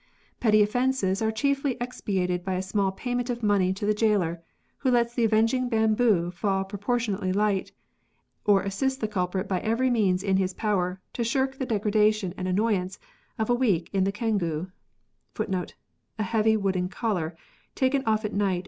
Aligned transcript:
Petty 0.39 0.63
offences 0.63 1.21
are 1.21 1.31
chiefly 1.31 1.77
expiated 1.79 2.43
by 2.43 2.55
a 2.55 2.61
small 2.63 2.91
payment 2.91 3.29
of 3.29 3.43
money 3.43 3.71
to 3.71 3.85
the 3.85 3.93
gaoler, 3.93 4.41
who 4.79 4.89
lets 4.89 5.13
the 5.13 5.23
avenging 5.23 5.69
bamboo 5.69 6.31
fall 6.31 6.63
proportionately 6.63 7.31
light, 7.31 7.71
or 8.43 8.63
assists 8.63 8.97
the 8.99 9.07
culprit 9.07 9.47
by 9.47 9.59
every 9.59 9.91
means 9.91 10.23
in 10.23 10.37
his 10.37 10.55
power 10.55 10.99
to 11.13 11.23
shirk 11.23 11.59
the 11.59 11.67
degradation 11.67 12.33
and 12.35 12.47
annoyance 12.47 12.97
of 13.37 13.47
a 13.47 13.53
week 13.53 13.91
in 13.93 14.03
the 14.03 14.11
cangue. 14.11 14.71